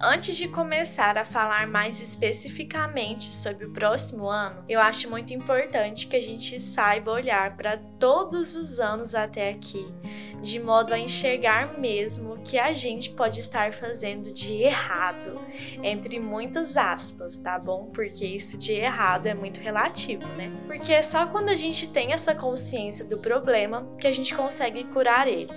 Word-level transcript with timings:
Antes 0.00 0.36
de 0.36 0.46
começar 0.46 1.18
a 1.18 1.24
falar 1.24 1.66
mais 1.66 2.00
especificamente 2.00 3.34
sobre 3.34 3.64
o 3.64 3.70
próximo 3.70 4.30
ano, 4.30 4.62
eu 4.68 4.80
acho 4.80 5.10
muito 5.10 5.34
importante 5.34 6.06
que 6.06 6.14
a 6.14 6.22
gente 6.22 6.60
saiba 6.60 7.10
olhar 7.10 7.56
para 7.56 7.78
todos 7.98 8.54
os 8.54 8.78
anos 8.78 9.16
até 9.16 9.50
aqui, 9.50 9.92
de 10.40 10.60
modo 10.60 10.94
a 10.94 10.98
enxergar 11.00 11.76
mesmo 11.80 12.34
o 12.34 12.38
que 12.38 12.60
a 12.60 12.72
gente 12.72 13.10
pode 13.10 13.40
estar 13.40 13.72
fazendo 13.72 14.32
de 14.32 14.62
errado, 14.62 15.34
entre 15.82 16.20
muitas 16.20 16.76
aspas, 16.76 17.40
tá 17.40 17.58
bom? 17.58 17.90
Porque 17.92 18.24
isso 18.24 18.56
de 18.56 18.74
errado 18.74 19.26
é 19.26 19.34
muito 19.34 19.60
relativo, 19.60 20.24
né? 20.36 20.52
Porque 20.68 20.92
é 20.92 21.02
só 21.02 21.26
quando 21.26 21.48
a 21.48 21.56
gente 21.56 21.88
tem 21.88 22.12
essa 22.12 22.36
consciência 22.36 23.04
do 23.04 23.18
problema 23.18 23.90
que 23.98 24.06
a 24.06 24.12
gente 24.12 24.32
consegue 24.32 24.84
curar 24.84 25.26
ele 25.26 25.52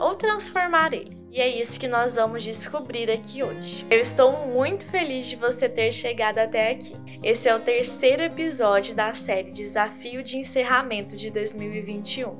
ou 0.00 0.14
transformar 0.14 0.94
ele. 0.94 1.23
E 1.34 1.40
é 1.40 1.48
isso 1.48 1.80
que 1.80 1.88
nós 1.88 2.14
vamos 2.14 2.44
descobrir 2.44 3.10
aqui 3.10 3.42
hoje. 3.42 3.84
Eu 3.90 3.98
estou 3.98 4.46
muito 4.46 4.86
feliz 4.86 5.26
de 5.26 5.34
você 5.34 5.68
ter 5.68 5.90
chegado 5.90 6.38
até 6.38 6.70
aqui. 6.70 6.96
Esse 7.24 7.48
é 7.48 7.56
o 7.56 7.58
terceiro 7.58 8.22
episódio 8.22 8.94
da 8.94 9.12
série 9.12 9.50
Desafio 9.50 10.22
de 10.22 10.38
Encerramento 10.38 11.16
de 11.16 11.32
2021. 11.32 12.36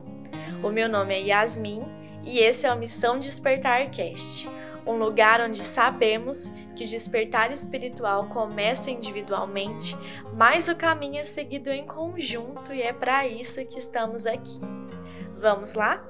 O 0.62 0.70
meu 0.70 0.88
nome 0.88 1.12
é 1.12 1.22
Yasmin 1.22 1.82
e 2.24 2.38
esse 2.38 2.68
é 2.68 2.72
o 2.72 2.78
Missão 2.78 3.18
Despertar 3.18 3.90
Cast, 3.90 4.48
um 4.86 4.92
lugar 4.92 5.40
onde 5.40 5.64
sabemos 5.64 6.52
que 6.76 6.84
o 6.84 6.86
despertar 6.86 7.50
espiritual 7.50 8.28
começa 8.28 8.92
individualmente, 8.92 9.98
mas 10.32 10.68
o 10.68 10.76
caminho 10.76 11.18
é 11.18 11.24
seguido 11.24 11.72
em 11.72 11.84
conjunto 11.84 12.72
e 12.72 12.80
é 12.80 12.92
para 12.92 13.26
isso 13.26 13.64
que 13.66 13.76
estamos 13.76 14.24
aqui. 14.24 14.60
Vamos 15.40 15.74
lá? 15.74 16.00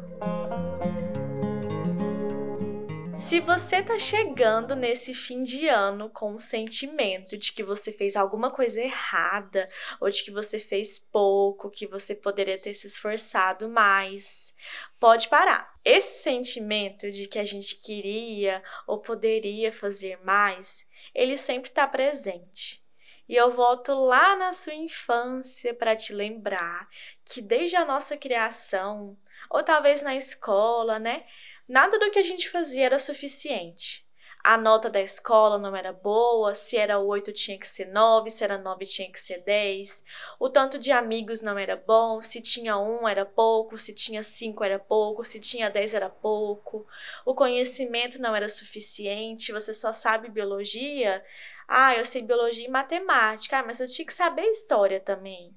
Se 3.24 3.40
você 3.40 3.82
tá 3.82 3.98
chegando 3.98 4.76
nesse 4.76 5.14
fim 5.14 5.42
de 5.42 5.66
ano 5.66 6.10
com 6.10 6.34
o 6.34 6.40
sentimento 6.40 7.38
de 7.38 7.54
que 7.54 7.62
você 7.62 7.90
fez 7.90 8.16
alguma 8.16 8.50
coisa 8.50 8.82
errada, 8.82 9.66
ou 9.98 10.10
de 10.10 10.22
que 10.22 10.30
você 10.30 10.58
fez 10.58 10.98
pouco, 10.98 11.70
que 11.70 11.86
você 11.86 12.14
poderia 12.14 12.58
ter 12.60 12.74
se 12.74 12.86
esforçado 12.86 13.66
mais, 13.66 14.54
pode 15.00 15.26
parar. 15.30 15.74
Esse 15.82 16.22
sentimento 16.22 17.10
de 17.10 17.26
que 17.26 17.38
a 17.38 17.46
gente 17.46 17.76
queria 17.76 18.62
ou 18.86 18.98
poderia 18.98 19.72
fazer 19.72 20.22
mais, 20.22 20.86
ele 21.14 21.38
sempre 21.38 21.70
está 21.70 21.86
presente. 21.86 22.84
E 23.26 23.34
eu 23.34 23.50
volto 23.50 23.95
lá 23.95 24.36
na 24.36 24.52
sua 24.52 24.74
infância 24.74 25.72
para 25.72 25.96
te 25.96 26.12
lembrar 26.12 26.90
que 27.24 27.40
desde 27.40 27.74
a 27.74 27.86
nossa 27.86 28.18
criação, 28.18 29.16
ou 29.48 29.62
talvez 29.62 30.02
na 30.02 30.14
escola, 30.14 30.98
né? 30.98 31.24
Nada 31.68 31.98
do 31.98 32.10
que 32.10 32.18
a 32.18 32.23
gente 32.23 32.48
fazia 32.51 32.84
era 32.87 32.98
suficiente. 32.98 34.04
A 34.45 34.59
nota 34.59 34.90
da 34.90 35.01
escola 35.01 35.59
não 35.59 35.74
era 35.74 35.90
boa, 35.90 36.54
se 36.54 36.76
era 36.76 36.98
8 36.98 37.32
tinha 37.32 37.59
que 37.59 37.66
ser 37.66 37.87
9, 37.87 38.30
se 38.30 38.45
era 38.45 38.59
9 38.59 38.84
tinha 38.84 39.10
que 39.10 39.18
ser 39.18 39.38
10. 39.38 40.04
O 40.38 40.51
tanto 40.51 40.79
de 40.79 40.92
amigos 40.92 41.40
não 41.40 41.59
era 41.59 41.74
bom, 41.76 42.20
se 42.20 42.42
tinha 42.42 42.76
um 42.76 43.09
era 43.09 43.24
pouco, 43.24 43.79
se 43.79 43.95
tinha 43.95 44.23
cinco 44.23 44.62
era 44.62 44.79
pouco, 44.79 45.24
se 45.24 45.40
tinha 45.40 45.70
10 45.70 45.95
era 45.95 46.10
pouco. 46.10 46.87
O 47.24 47.35
conhecimento 47.35 48.20
não 48.20 48.37
era 48.37 48.48
suficiente, 48.51 49.51
você 49.51 49.73
só 49.73 49.90
sabe 49.95 50.29
biologia. 50.29 51.24
Ah, 51.66 51.95
eu 51.96 52.04
sei 52.04 52.20
biologia 52.20 52.66
e 52.66 52.70
matemática, 52.70 53.60
ah, 53.60 53.62
mas 53.62 53.80
eu 53.80 53.88
tinha 53.88 54.04
que 54.04 54.12
saber 54.12 54.42
história 54.51 55.01
também 55.01 55.57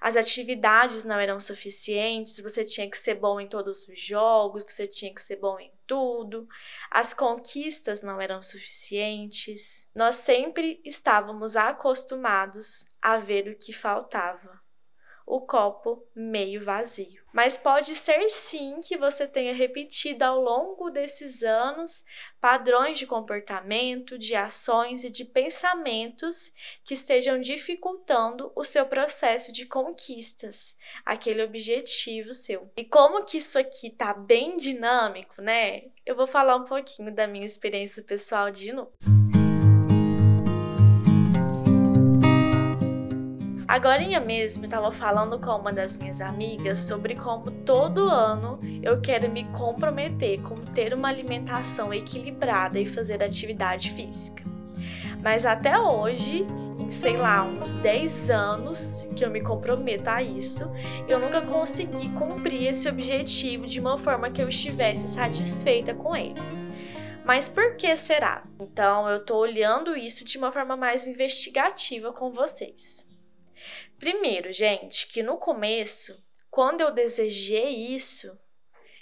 as 0.00 0.16
atividades 0.16 1.04
não 1.04 1.18
eram 1.18 1.40
suficientes, 1.40 2.40
você 2.40 2.64
tinha 2.64 2.88
que 2.90 2.98
ser 2.98 3.14
bom 3.14 3.40
em 3.40 3.48
todos 3.48 3.86
os 3.88 4.00
jogos, 4.00 4.64
você 4.64 4.86
tinha 4.86 5.14
que 5.14 5.20
ser 5.20 5.36
bom 5.36 5.58
em 5.58 5.72
tudo, 5.86 6.48
as 6.90 7.14
conquistas 7.14 8.02
não 8.02 8.20
eram 8.20 8.42
suficientes. 8.42 9.88
Nós 9.94 10.16
sempre 10.16 10.80
estávamos 10.84 11.56
acostumados 11.56 12.84
a 13.00 13.18
ver 13.18 13.48
o 13.48 13.56
que 13.56 13.72
faltava 13.72 14.60
o 15.26 15.40
copo 15.40 16.06
meio 16.14 16.64
vazio. 16.64 17.25
Mas 17.36 17.58
pode 17.58 17.94
ser 17.94 18.30
sim 18.30 18.80
que 18.80 18.96
você 18.96 19.26
tenha 19.26 19.52
repetido 19.52 20.24
ao 20.24 20.40
longo 20.40 20.88
desses 20.88 21.42
anos 21.42 22.02
padrões 22.40 22.98
de 22.98 23.06
comportamento, 23.06 24.16
de 24.16 24.34
ações 24.34 25.04
e 25.04 25.10
de 25.10 25.22
pensamentos 25.22 26.50
que 26.82 26.94
estejam 26.94 27.38
dificultando 27.38 28.50
o 28.56 28.64
seu 28.64 28.86
processo 28.86 29.52
de 29.52 29.66
conquistas, 29.66 30.78
aquele 31.04 31.42
objetivo 31.42 32.32
seu. 32.32 32.72
E 32.74 32.86
como 32.86 33.22
que 33.22 33.36
isso 33.36 33.58
aqui 33.58 33.90
tá 33.90 34.14
bem 34.14 34.56
dinâmico, 34.56 35.42
né? 35.42 35.90
Eu 36.06 36.16
vou 36.16 36.26
falar 36.26 36.56
um 36.56 36.64
pouquinho 36.64 37.14
da 37.14 37.26
minha 37.26 37.44
experiência 37.44 38.02
pessoal 38.02 38.50
de 38.50 38.72
novo. 38.72 39.15
Agora 43.76 44.00
mesmo 44.20 44.64
eu 44.64 44.68
estava 44.68 44.90
falando 44.90 45.38
com 45.38 45.50
uma 45.50 45.70
das 45.70 45.98
minhas 45.98 46.22
amigas 46.22 46.80
sobre 46.80 47.14
como 47.14 47.50
todo 47.50 48.08
ano 48.08 48.58
eu 48.82 49.02
quero 49.02 49.30
me 49.30 49.44
comprometer 49.52 50.40
com 50.40 50.54
ter 50.54 50.94
uma 50.94 51.08
alimentação 51.08 51.92
equilibrada 51.92 52.80
e 52.80 52.86
fazer 52.86 53.22
atividade 53.22 53.90
física. 53.90 54.42
Mas 55.22 55.44
até 55.44 55.78
hoje, 55.78 56.46
em 56.80 56.90
sei 56.90 57.18
lá, 57.18 57.44
uns 57.44 57.74
10 57.74 58.30
anos 58.30 59.06
que 59.14 59.22
eu 59.22 59.30
me 59.30 59.42
comprometo 59.42 60.08
a 60.08 60.22
isso, 60.22 60.64
eu 61.06 61.18
nunca 61.18 61.42
consegui 61.42 62.08
cumprir 62.14 62.68
esse 62.68 62.88
objetivo 62.88 63.66
de 63.66 63.78
uma 63.78 63.98
forma 63.98 64.30
que 64.30 64.40
eu 64.40 64.48
estivesse 64.48 65.06
satisfeita 65.06 65.92
com 65.92 66.16
ele. 66.16 66.40
Mas 67.26 67.46
por 67.46 67.76
que 67.76 67.94
será? 67.98 68.42
Então 68.58 69.06
eu 69.06 69.22
tô 69.22 69.36
olhando 69.36 69.94
isso 69.94 70.24
de 70.24 70.38
uma 70.38 70.50
forma 70.50 70.78
mais 70.78 71.06
investigativa 71.06 72.10
com 72.10 72.32
vocês. 72.32 73.06
Primeiro, 73.98 74.52
gente, 74.52 75.06
que 75.06 75.22
no 75.22 75.36
começo, 75.36 76.22
quando 76.50 76.80
eu 76.80 76.90
desejei 76.90 77.74
isso, 77.74 78.38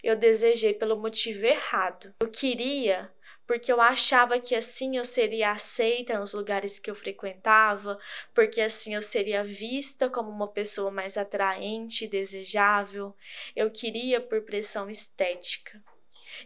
eu 0.03 0.17
desejei 0.17 0.75
pelo 0.75 0.97
motivo 0.97 1.47
errado. 1.47 2.15
Eu 2.21 2.29
queria 2.29 3.11
porque 3.47 3.71
eu 3.71 3.81
achava 3.81 4.41
que 4.41 4.55
assim 4.55 4.97
eu 4.97 5.05
seria 5.05 5.53
aceita 5.53 6.19
nos 6.19 6.33
lugares 6.33 6.79
que 6.79 6.91
eu 6.91 6.95
frequentava, 6.95 7.99
porque 8.35 8.61
assim 8.61 8.95
eu 8.95 9.03
seria 9.03 9.45
vista 9.45 10.09
como 10.09 10.31
uma 10.31 10.49
pessoa 10.49 10.91
mais 10.91 11.17
atraente 11.17 12.05
e 12.05 12.09
desejável. 12.09 13.15
Eu 13.55 13.71
queria 13.71 14.21
por 14.21 14.43
pressão 14.43 14.89
estética. 14.89 15.83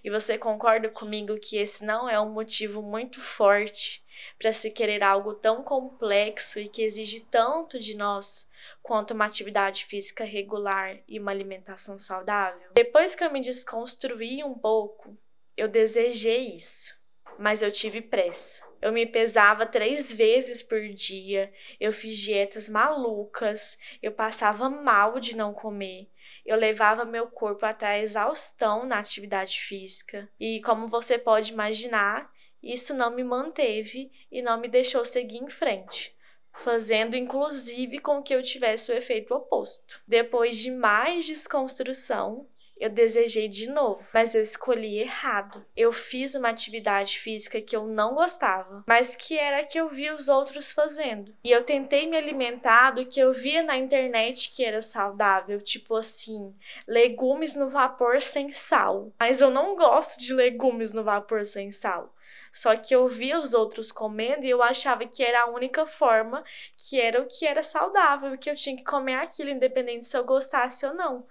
E 0.02 0.10
você 0.10 0.38
concorda 0.38 0.88
comigo 0.88 1.38
que 1.38 1.56
esse 1.56 1.84
não 1.84 2.08
é 2.08 2.20
um 2.20 2.30
motivo 2.30 2.82
muito 2.82 3.20
forte 3.20 4.04
para 4.38 4.52
se 4.52 4.70
querer 4.70 5.02
algo 5.02 5.34
tão 5.34 5.62
complexo 5.62 6.58
e 6.58 6.68
que 6.68 6.82
exige 6.82 7.20
tanto 7.20 7.78
de 7.78 7.96
nós 7.96 8.48
quanto 8.82 9.12
uma 9.12 9.26
atividade 9.26 9.84
física 9.84 10.24
regular 10.24 10.98
e 11.06 11.18
uma 11.18 11.30
alimentação 11.30 11.98
saudável? 11.98 12.68
Depois 12.72 13.14
que 13.14 13.24
eu 13.24 13.32
me 13.32 13.40
desconstruí 13.40 14.42
um 14.42 14.54
pouco, 14.54 15.16
eu 15.56 15.68
desejei 15.68 16.54
isso, 16.54 16.94
mas 17.38 17.62
eu 17.62 17.70
tive 17.70 18.00
pressa. 18.00 18.66
Eu 18.80 18.92
me 18.92 19.04
pesava 19.04 19.66
três 19.66 20.12
vezes 20.12 20.62
por 20.62 20.80
dia, 20.90 21.52
eu 21.80 21.92
fiz 21.92 22.16
dietas 22.16 22.68
malucas, 22.68 23.76
eu 24.00 24.12
passava 24.12 24.70
mal 24.70 25.18
de 25.18 25.36
não 25.36 25.52
comer 25.52 26.08
eu 26.48 26.56
levava 26.56 27.04
meu 27.04 27.26
corpo 27.26 27.66
até 27.66 27.86
a 27.86 27.98
exaustão 27.98 28.86
na 28.86 28.98
atividade 28.98 29.60
física. 29.60 30.28
E 30.40 30.60
como 30.62 30.88
você 30.88 31.18
pode 31.18 31.52
imaginar, 31.52 32.30
isso 32.62 32.94
não 32.94 33.14
me 33.14 33.22
manteve 33.22 34.10
e 34.32 34.40
não 34.40 34.58
me 34.58 34.68
deixou 34.68 35.04
seguir 35.04 35.38
em 35.38 35.50
frente 35.50 36.16
fazendo 36.58 37.16
inclusive 37.16 38.00
com 38.00 38.20
que 38.22 38.34
eu 38.34 38.42
tivesse 38.42 38.90
o 38.90 38.94
efeito 38.94 39.32
oposto. 39.32 40.02
Depois 40.06 40.56
de 40.58 40.70
mais 40.70 41.24
desconstrução, 41.24 42.48
eu 42.80 42.90
desejei 42.90 43.48
de 43.48 43.68
novo, 43.68 44.04
mas 44.12 44.34
eu 44.34 44.42
escolhi 44.42 44.98
errado. 44.98 45.64
Eu 45.76 45.92
fiz 45.92 46.34
uma 46.34 46.48
atividade 46.48 47.18
física 47.18 47.60
que 47.60 47.76
eu 47.76 47.86
não 47.86 48.14
gostava, 48.14 48.84
mas 48.86 49.14
que 49.14 49.38
era 49.38 49.64
que 49.64 49.78
eu 49.78 49.88
via 49.88 50.14
os 50.14 50.28
outros 50.28 50.72
fazendo. 50.72 51.34
E 51.42 51.50
eu 51.50 51.64
tentei 51.64 52.06
me 52.06 52.16
alimentar 52.16 52.92
do 52.92 53.06
que 53.06 53.20
eu 53.20 53.32
via 53.32 53.62
na 53.62 53.76
internet 53.76 54.50
que 54.50 54.64
era 54.64 54.80
saudável, 54.82 55.60
tipo 55.60 55.96
assim, 55.96 56.54
legumes 56.86 57.54
no 57.56 57.68
vapor 57.68 58.22
sem 58.22 58.50
sal. 58.50 59.12
Mas 59.18 59.40
eu 59.40 59.50
não 59.50 59.76
gosto 59.76 60.18
de 60.18 60.32
legumes 60.32 60.92
no 60.92 61.04
vapor 61.04 61.44
sem 61.44 61.72
sal. 61.72 62.14
Só 62.52 62.76
que 62.76 62.94
eu 62.94 63.06
via 63.06 63.38
os 63.38 63.54
outros 63.54 63.92
comendo 63.92 64.44
e 64.44 64.50
eu 64.50 64.62
achava 64.62 65.06
que 65.06 65.22
era 65.22 65.42
a 65.42 65.50
única 65.50 65.86
forma, 65.86 66.44
que 66.76 67.00
era 67.00 67.20
o 67.20 67.26
que 67.26 67.46
era 67.46 67.62
saudável, 67.62 68.36
que 68.38 68.50
eu 68.50 68.54
tinha 68.54 68.76
que 68.76 68.84
comer 68.84 69.14
aquilo, 69.14 69.50
independente 69.50 70.06
se 70.06 70.16
eu 70.16 70.24
gostasse 70.24 70.86
ou 70.86 70.94
não. 70.94 71.26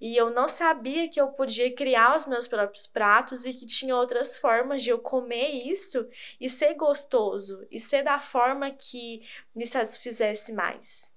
E 0.00 0.16
eu 0.16 0.30
não 0.30 0.48
sabia 0.48 1.08
que 1.08 1.20
eu 1.20 1.28
podia 1.28 1.74
criar 1.74 2.16
os 2.16 2.26
meus 2.26 2.48
próprios 2.48 2.86
pratos 2.86 3.44
e 3.44 3.52
que 3.52 3.66
tinha 3.66 3.94
outras 3.94 4.38
formas 4.38 4.82
de 4.82 4.90
eu 4.90 4.98
comer 4.98 5.50
isso 5.68 6.08
e 6.40 6.48
ser 6.48 6.74
gostoso 6.74 7.66
e 7.70 7.78
ser 7.78 8.02
da 8.02 8.18
forma 8.18 8.70
que 8.70 9.22
me 9.54 9.66
satisfizesse 9.66 10.52
mais. 10.52 11.14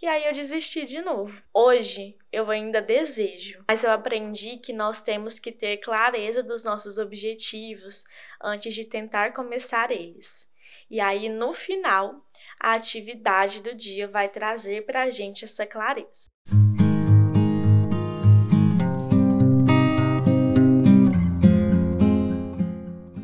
E 0.00 0.06
aí 0.06 0.26
eu 0.26 0.32
desisti 0.32 0.84
de 0.84 1.00
novo. 1.00 1.42
Hoje 1.52 2.16
eu 2.32 2.50
ainda 2.50 2.82
desejo, 2.82 3.64
mas 3.68 3.84
eu 3.84 3.90
aprendi 3.90 4.58
que 4.58 4.72
nós 4.72 5.00
temos 5.00 5.38
que 5.38 5.50
ter 5.50 5.78
clareza 5.78 6.42
dos 6.42 6.64
nossos 6.64 6.98
objetivos 6.98 8.04
antes 8.42 8.74
de 8.74 8.84
tentar 8.84 9.32
começar 9.32 9.90
eles. 9.90 10.48
E 10.90 11.00
aí 11.00 11.28
no 11.28 11.52
final, 11.52 12.24
a 12.60 12.74
atividade 12.74 13.62
do 13.62 13.74
dia 13.74 14.06
vai 14.06 14.28
trazer 14.28 14.84
para 14.84 15.02
a 15.04 15.10
gente 15.10 15.44
essa 15.44 15.66
clareza. 15.66 16.26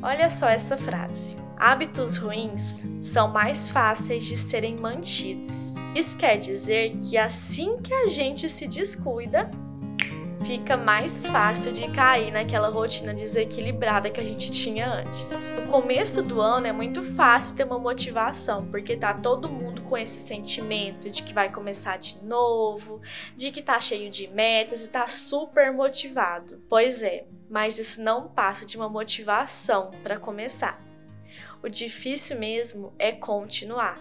Olha 0.02 0.28
só 0.28 0.48
essa 0.48 0.76
frase. 0.76 1.49
Hábitos 1.60 2.16
ruins 2.16 2.86
são 3.02 3.28
mais 3.28 3.68
fáceis 3.68 4.24
de 4.24 4.34
serem 4.34 4.76
mantidos. 4.76 5.76
Isso 5.94 6.16
quer 6.16 6.38
dizer 6.38 6.96
que 7.02 7.18
assim 7.18 7.76
que 7.82 7.92
a 7.92 8.06
gente 8.06 8.48
se 8.48 8.66
descuida, 8.66 9.50
fica 10.42 10.74
mais 10.74 11.26
fácil 11.26 11.70
de 11.70 11.86
cair 11.90 12.32
naquela 12.32 12.70
rotina 12.70 13.12
desequilibrada 13.12 14.08
que 14.08 14.18
a 14.18 14.24
gente 14.24 14.50
tinha 14.50 14.90
antes. 14.90 15.52
No 15.52 15.66
começo 15.66 16.22
do 16.22 16.40
ano 16.40 16.66
é 16.66 16.72
muito 16.72 17.04
fácil 17.04 17.54
ter 17.54 17.64
uma 17.64 17.78
motivação, 17.78 18.66
porque 18.68 18.96
tá 18.96 19.12
todo 19.12 19.46
mundo 19.46 19.82
com 19.82 19.98
esse 19.98 20.18
sentimento 20.18 21.10
de 21.10 21.22
que 21.22 21.34
vai 21.34 21.52
começar 21.52 21.98
de 21.98 22.24
novo, 22.24 23.02
de 23.36 23.50
que 23.52 23.60
tá 23.60 23.78
cheio 23.78 24.08
de 24.08 24.28
metas 24.28 24.86
e 24.86 24.88
tá 24.88 25.06
super 25.08 25.70
motivado. 25.74 26.62
Pois 26.70 27.02
é, 27.02 27.26
mas 27.50 27.78
isso 27.78 28.00
não 28.00 28.28
passa 28.28 28.64
de 28.64 28.78
uma 28.78 28.88
motivação 28.88 29.90
para 30.02 30.18
começar. 30.18 30.88
O 31.62 31.68
difícil 31.68 32.38
mesmo 32.38 32.94
é 32.98 33.12
continuar, 33.12 34.00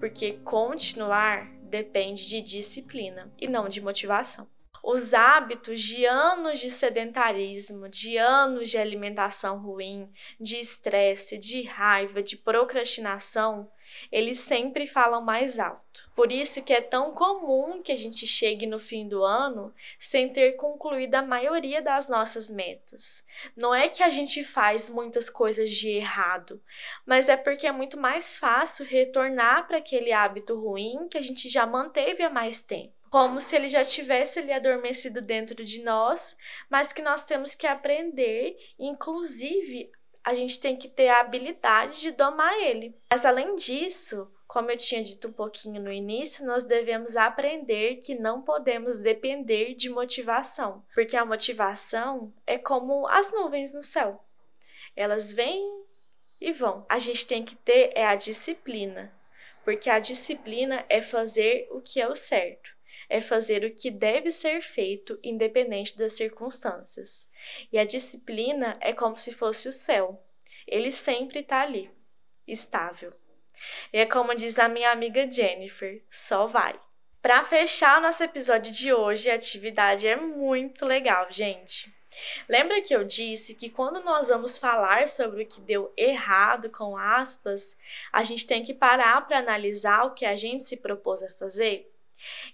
porque 0.00 0.34
continuar 0.44 1.50
depende 1.62 2.26
de 2.26 2.40
disciplina 2.40 3.30
e 3.38 3.46
não 3.46 3.68
de 3.68 3.80
motivação. 3.82 4.48
Os 4.88 5.12
hábitos 5.12 5.80
de 5.80 6.06
anos 6.06 6.60
de 6.60 6.70
sedentarismo, 6.70 7.88
de 7.88 8.16
anos 8.18 8.70
de 8.70 8.78
alimentação 8.78 9.58
ruim, 9.58 10.08
de 10.38 10.60
estresse, 10.60 11.36
de 11.36 11.62
raiva, 11.62 12.22
de 12.22 12.36
procrastinação, 12.36 13.68
eles 14.12 14.38
sempre 14.38 14.86
falam 14.86 15.20
mais 15.20 15.58
alto. 15.58 16.08
Por 16.14 16.30
isso 16.30 16.62
que 16.62 16.72
é 16.72 16.80
tão 16.80 17.10
comum 17.10 17.82
que 17.82 17.90
a 17.90 17.96
gente 17.96 18.28
chegue 18.28 18.64
no 18.64 18.78
fim 18.78 19.08
do 19.08 19.24
ano 19.24 19.74
sem 19.98 20.28
ter 20.28 20.52
concluído 20.52 21.16
a 21.16 21.22
maioria 21.22 21.82
das 21.82 22.08
nossas 22.08 22.48
metas. 22.48 23.24
Não 23.56 23.74
é 23.74 23.88
que 23.88 24.04
a 24.04 24.08
gente 24.08 24.44
faz 24.44 24.88
muitas 24.88 25.28
coisas 25.28 25.68
de 25.68 25.88
errado, 25.88 26.62
mas 27.04 27.28
é 27.28 27.36
porque 27.36 27.66
é 27.66 27.72
muito 27.72 27.98
mais 27.98 28.38
fácil 28.38 28.86
retornar 28.86 29.66
para 29.66 29.78
aquele 29.78 30.12
hábito 30.12 30.56
ruim 30.56 31.08
que 31.08 31.18
a 31.18 31.22
gente 31.22 31.48
já 31.48 31.66
manteve 31.66 32.22
há 32.22 32.30
mais 32.30 32.62
tempo 32.62 32.95
como 33.16 33.40
se 33.40 33.56
ele 33.56 33.70
já 33.70 33.82
tivesse 33.82 34.40
ali 34.40 34.52
adormecido 34.52 35.22
dentro 35.22 35.64
de 35.64 35.82
nós, 35.82 36.36
mas 36.68 36.92
que 36.92 37.00
nós 37.00 37.22
temos 37.22 37.54
que 37.54 37.66
aprender, 37.66 38.58
inclusive 38.78 39.90
a 40.22 40.34
gente 40.34 40.60
tem 40.60 40.76
que 40.76 40.86
ter 40.86 41.08
a 41.08 41.20
habilidade 41.20 41.98
de 41.98 42.10
domar 42.10 42.52
ele. 42.60 42.94
Mas 43.10 43.24
além 43.24 43.56
disso, 43.56 44.30
como 44.46 44.70
eu 44.70 44.76
tinha 44.76 45.02
dito 45.02 45.28
um 45.28 45.32
pouquinho 45.32 45.80
no 45.82 45.90
início, 45.90 46.44
nós 46.44 46.66
devemos 46.66 47.16
aprender 47.16 48.02
que 48.04 48.14
não 48.14 48.42
podemos 48.42 49.00
depender 49.00 49.72
de 49.72 49.88
motivação, 49.88 50.84
porque 50.92 51.16
a 51.16 51.24
motivação 51.24 52.34
é 52.46 52.58
como 52.58 53.08
as 53.08 53.32
nuvens 53.32 53.72
no 53.72 53.82
céu. 53.82 54.22
Elas 54.94 55.32
vêm 55.32 55.86
e 56.38 56.52
vão. 56.52 56.84
A 56.86 56.98
gente 56.98 57.26
tem 57.26 57.42
que 57.42 57.56
ter 57.56 57.92
é 57.94 58.04
a 58.04 58.14
disciplina, 58.14 59.10
porque 59.64 59.88
a 59.88 59.98
disciplina 59.98 60.84
é 60.90 61.00
fazer 61.00 61.66
o 61.70 61.80
que 61.80 61.98
é 61.98 62.06
o 62.06 62.14
certo 62.14 62.75
é 63.08 63.20
fazer 63.20 63.64
o 63.64 63.74
que 63.74 63.90
deve 63.90 64.30
ser 64.30 64.62
feito 64.62 65.18
independente 65.22 65.96
das 65.96 66.14
circunstâncias. 66.14 67.28
E 67.72 67.78
a 67.78 67.84
disciplina 67.84 68.76
é 68.80 68.92
como 68.92 69.18
se 69.18 69.32
fosse 69.32 69.68
o 69.68 69.72
céu. 69.72 70.22
Ele 70.66 70.90
sempre 70.90 71.40
está 71.40 71.60
ali, 71.60 71.90
estável. 72.46 73.12
E 73.92 73.98
é 73.98 74.06
como 74.06 74.34
diz 74.34 74.58
a 74.58 74.68
minha 74.68 74.90
amiga 74.90 75.30
Jennifer, 75.30 76.02
só 76.10 76.46
vai. 76.46 76.78
Para 77.22 77.42
fechar 77.42 78.00
nosso 78.00 78.22
episódio 78.22 78.70
de 78.70 78.92
hoje, 78.92 79.30
a 79.30 79.34
atividade 79.34 80.06
é 80.06 80.16
muito 80.16 80.84
legal, 80.84 81.26
gente. 81.30 81.92
Lembra 82.48 82.80
que 82.80 82.94
eu 82.94 83.04
disse 83.04 83.54
que 83.54 83.68
quando 83.68 84.02
nós 84.02 84.28
vamos 84.28 84.56
falar 84.56 85.08
sobre 85.08 85.42
o 85.42 85.46
que 85.46 85.60
deu 85.60 85.92
errado 85.96 86.70
com 86.70 86.96
aspas, 86.96 87.76
a 88.12 88.22
gente 88.22 88.46
tem 88.46 88.64
que 88.64 88.72
parar 88.72 89.26
para 89.26 89.38
analisar 89.38 90.04
o 90.04 90.14
que 90.14 90.24
a 90.24 90.36
gente 90.36 90.62
se 90.62 90.76
propôs 90.76 91.22
a 91.22 91.30
fazer? 91.30 91.92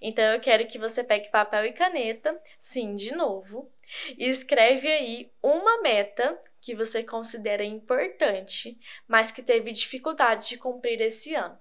Então 0.01 0.25
eu 0.25 0.41
quero 0.41 0.67
que 0.67 0.79
você 0.79 1.05
pegue 1.05 1.31
papel 1.31 1.67
e 1.67 1.73
caneta, 1.73 2.41
sim, 2.59 2.95
de 2.95 3.15
novo, 3.15 3.71
e 4.17 4.29
escreve 4.29 4.91
aí 4.91 5.33
uma 5.43 5.81
meta 5.83 6.39
que 6.61 6.75
você 6.75 7.03
considera 7.03 7.65
importante, 7.65 8.79
mas 9.07 9.31
que 9.31 9.43
teve 9.43 9.73
dificuldade 9.73 10.49
de 10.49 10.59
cumprir 10.59 11.01
esse 11.01 11.35
ano. 11.35 11.59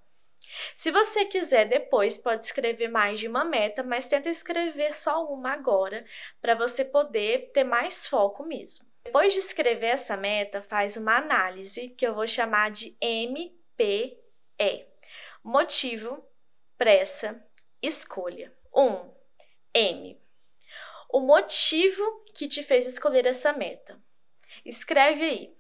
Se 0.76 0.92
você 0.92 1.26
quiser 1.26 1.66
depois, 1.66 2.18
pode 2.18 2.44
escrever 2.44 2.90
mais 2.90 3.20
de 3.20 3.28
uma 3.28 3.46
meta, 3.46 3.84
mas 3.84 4.08
tenta 4.08 4.30
escrever 4.30 4.94
só 4.94 5.26
uma 5.26 5.54
agora, 5.54 6.06
para 6.42 6.56
você 6.56 6.84
poder 6.84 7.52
ter 7.54 7.64
mais 7.64 8.06
foco 8.08 8.44
mesmo. 8.44 8.86
Depois 9.04 9.34
de 9.34 9.40
escrever 9.40 9.88
essa 9.88 10.16
meta, 10.16 10.62
faz 10.62 10.98
uma 10.98 11.18
análise 11.18 11.90
que 11.90 12.06
eu 12.06 12.14
vou 12.14 12.28
chamar 12.28 12.70
de 12.70 12.96
MPE. 13.02 14.18
Motivo, 15.44 16.24
pressa, 16.78 17.44
escolha. 17.82 18.54
1. 18.74 18.82
Um, 18.82 19.14
M. 19.74 20.22
O 21.10 21.20
motivo 21.20 22.24
que 22.34 22.48
te 22.48 22.64
fez 22.64 22.88
escolher 22.88 23.26
essa 23.26 23.52
meta. 23.52 24.02
Escreve 24.66 25.24
aí. 25.24 25.58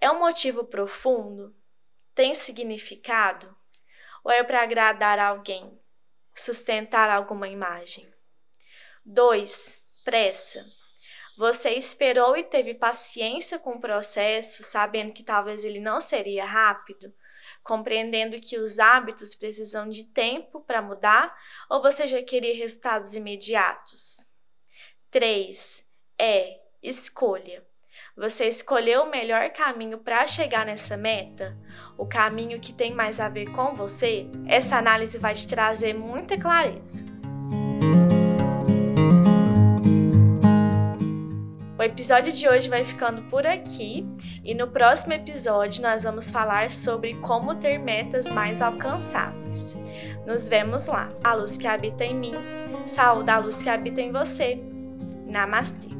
É 0.00 0.10
um 0.10 0.18
motivo 0.18 0.64
profundo? 0.64 1.54
Tem 2.14 2.34
significado? 2.34 3.54
Ou 4.24 4.30
é 4.30 4.42
para 4.42 4.62
agradar 4.62 5.18
alguém? 5.18 5.78
Sustentar 6.34 7.10
alguma 7.10 7.48
imagem? 7.48 8.12
2. 9.04 9.80
Pressa. 10.04 10.64
Você 11.36 11.70
esperou 11.74 12.36
e 12.36 12.42
teve 12.42 12.72
paciência 12.74 13.58
com 13.58 13.72
o 13.72 13.80
processo, 13.80 14.62
sabendo 14.62 15.12
que 15.12 15.22
talvez 15.22 15.64
ele 15.64 15.80
não 15.80 16.00
seria 16.00 16.46
rápido? 16.46 17.12
Compreendendo 17.66 18.40
que 18.40 18.58
os 18.58 18.78
hábitos 18.78 19.34
precisam 19.34 19.88
de 19.88 20.06
tempo 20.06 20.60
para 20.60 20.80
mudar 20.80 21.36
ou 21.68 21.82
você 21.82 22.06
já 22.06 22.22
queria 22.22 22.54
resultados 22.54 23.14
imediatos? 23.14 24.24
3. 25.10 25.84
É 26.16 26.60
escolha. 26.80 27.66
Você 28.16 28.46
escolheu 28.46 29.02
o 29.02 29.10
melhor 29.10 29.50
caminho 29.50 29.98
para 29.98 30.26
chegar 30.26 30.64
nessa 30.64 30.96
meta? 30.96 31.58
O 31.98 32.06
caminho 32.06 32.60
que 32.60 32.72
tem 32.72 32.94
mais 32.94 33.18
a 33.18 33.28
ver 33.28 33.50
com 33.50 33.74
você? 33.74 34.26
Essa 34.46 34.76
análise 34.76 35.18
vai 35.18 35.34
te 35.34 35.48
trazer 35.48 35.92
muita 35.92 36.38
clareza. 36.38 37.04
Episódio 41.86 42.32
de 42.32 42.48
hoje 42.48 42.68
vai 42.68 42.84
ficando 42.84 43.22
por 43.22 43.46
aqui 43.46 44.06
e 44.44 44.54
no 44.54 44.68
próximo 44.68 45.12
episódio 45.12 45.82
nós 45.82 46.02
vamos 46.02 46.28
falar 46.28 46.70
sobre 46.70 47.14
como 47.20 47.54
ter 47.54 47.78
metas 47.78 48.30
mais 48.30 48.60
alcançáveis. 48.60 49.78
Nos 50.26 50.48
vemos 50.48 50.86
lá. 50.86 51.10
A 51.24 51.34
luz 51.34 51.56
que 51.56 51.66
habita 51.66 52.04
em 52.04 52.14
mim, 52.14 52.34
saúde 52.84 53.30
a 53.30 53.38
luz 53.38 53.62
que 53.62 53.68
habita 53.68 54.00
em 54.00 54.12
você. 54.12 54.60
Namastê. 55.26 55.95